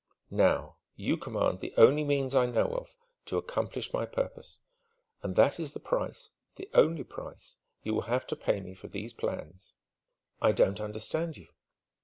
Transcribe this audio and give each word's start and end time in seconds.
Now 0.31 0.77
you 0.95 1.15
command 1.15 1.59
the 1.59 1.75
only 1.77 2.03
means 2.03 2.33
I 2.33 2.47
know 2.47 2.69
of, 2.73 2.95
to 3.25 3.37
accomplish 3.37 3.93
my 3.93 4.03
purpose. 4.07 4.59
And 5.21 5.35
that 5.35 5.59
is 5.59 5.73
the 5.73 5.79
price, 5.79 6.31
the 6.55 6.67
only 6.73 7.03
price, 7.03 7.57
you 7.83 7.93
will 7.93 8.01
have 8.09 8.25
to 8.27 8.35
pay 8.35 8.61
me 8.61 8.73
for 8.73 8.87
these 8.87 9.13
plans." 9.13 9.73
"I 10.41 10.53
don't 10.53 10.81
understand 10.81 11.37
you." 11.37 11.49